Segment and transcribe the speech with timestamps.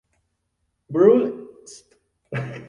[0.89, 1.95] Brühl St.